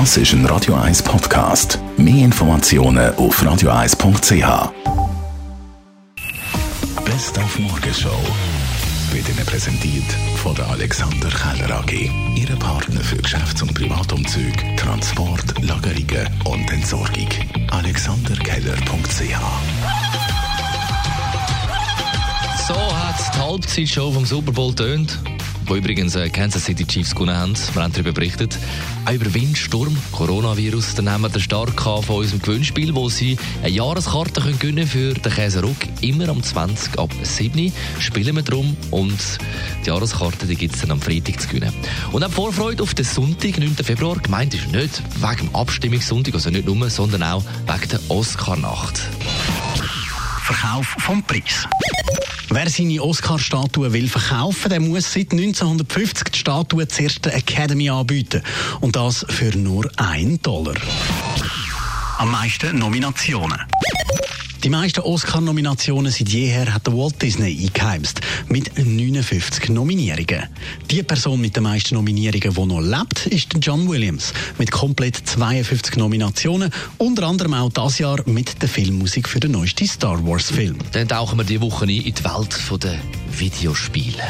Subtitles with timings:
[0.00, 1.78] Das ist ein Radio 1 Podcast.
[1.96, 4.72] Mehr Informationen auf radio1.ch.
[7.04, 8.18] Best auf Morgenshow
[9.12, 10.12] wird Ihnen präsentiert
[10.42, 12.10] von der Alexander Keller AG.
[12.34, 17.28] Ihre Partner für Geschäfts- und Privatumzug, Transport, Lagerungen und Entsorgung.
[17.70, 19.38] AlexanderKeller.ch
[22.66, 25.20] So hat die Halbzeitshow vom Super Bowl tönt
[25.66, 27.54] wo übrigens äh, Kansas City Chiefs gewonnen haben.
[27.72, 28.58] Wir haben darüber berichtet.
[29.06, 30.94] Auch über Wind, Sturm, Coronavirus.
[30.94, 35.14] Dann haben wir den Start von unserem Gewinnspiel, wo Sie eine Jahreskarte können gewinnen für
[35.14, 35.76] den Käseruck.
[36.00, 39.18] Immer am 20 ab 7 spielen wir drum und
[39.84, 41.72] die Jahreskarte gibt es dann am Freitag zu gewinnen.
[42.12, 43.74] Und auch Vorfreude auf den Sonntag, 9.
[43.76, 44.16] Februar.
[44.16, 49.00] Gemeint ist nicht wegen dem Abstimmungssonntag, also nicht nur, sondern auch wegen der Oscar-Nacht.
[50.44, 51.66] Verkauf vom Preis.
[52.54, 58.42] Wer seine Oscar-Statue will verkaufen, der muss seit 1950 die Statue zuerst der Academy anbieten.
[58.80, 60.76] Und das für nur 1 Dollar.
[62.18, 63.60] Am meisten Nominationen.
[64.64, 70.44] Die meisten Oscar-Nominationen seit jeher hat Walt Disney eingeheimst, mit 59 Nominierungen.
[70.90, 75.96] Die Person mit den meisten Nominierungen, die noch lebt, ist John Williams, mit komplett 52
[75.96, 80.78] Nominationen, unter anderem auch das Jahr mit der Filmmusik für den neuesten Star Wars-Film.
[80.92, 82.98] Dann tauchen wir diese Woche ein in die Welt der
[83.38, 84.22] Videospiele.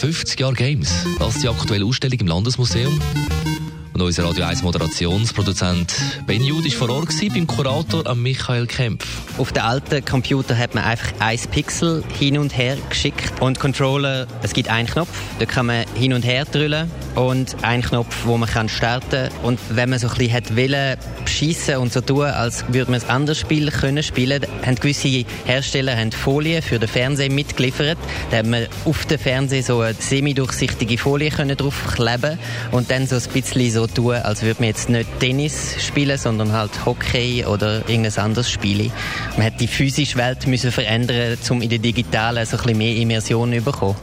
[0.00, 0.90] 50 Jahre Games,
[1.20, 2.98] das ist die aktuelle Ausstellung im Landesmuseum.
[4.00, 5.94] Und unser Radio 1 Moderationsproduzent
[6.26, 9.06] Ben Jud war vor Ort beim Kurator Michael Kempf.
[9.36, 13.42] Auf den alten Computer hat man einfach ein Pixel hin und her geschickt.
[13.42, 17.82] Und Controller, es gibt einen Knopf, da kann man hin und her drüllen und einen
[17.82, 20.96] Knopf, wo man kann starten Und wenn man so ein bisschen hat wollen,
[21.78, 26.12] und so tun, als würde man ein anderes Spiel können spielen, haben gewisse Hersteller haben
[26.12, 27.96] Folien für den Fernseher mitgeliefert.
[28.30, 32.38] Da hat man auf den Fernseher so eine semi-durchsichtige Folie können draufkleben
[32.72, 36.52] und dann so ein bisschen so tun, als würde man jetzt nicht Tennis spielen, sondern
[36.52, 38.90] halt Hockey oder irgendein anderes Spiel.
[39.36, 42.96] Man hat die physische Welt müssen verändern, um in der digitalen so ein bisschen mehr
[42.96, 43.96] Immersion zu bekommen.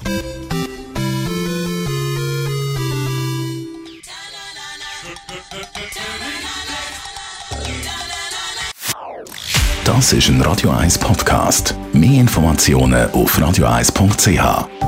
[9.83, 11.73] Das ist ein Radio 1 Podcast.
[11.94, 14.87] Mehr Informationen auf radio1.ch.